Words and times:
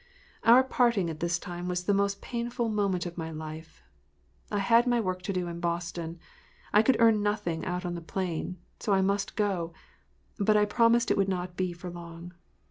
OUR 0.45 0.63
parting 0.63 1.11
at 1.11 1.19
this 1.19 1.37
time 1.37 1.67
was 1.67 1.83
the 1.83 1.93
most 1.93 2.23
painful 2.23 2.69
moment 2.69 3.05
of 3.05 3.19
my 3.19 3.29
life. 3.29 3.83
I 4.49 4.57
had 4.57 4.87
my 4.87 4.99
work 4.99 5.21
to 5.21 5.31
do 5.31 5.47
in 5.47 5.59
Boston. 5.59 6.17
I 6.73 6.81
could 6.81 6.97
earn 6.99 7.21
nothing 7.21 7.63
out 7.65 7.85
on 7.85 7.93
the 7.93 8.01
plain, 8.01 8.57
so 8.79 8.93
I 8.93 9.01
must 9.03 9.35
go, 9.35 9.73
but 10.39 10.57
I 10.57 10.65
promised 10.65 11.11
it 11.11 11.17
would 11.17 11.29
not 11.29 11.55
be 11.55 11.71
for 11.71 11.91
long. 11.91 12.33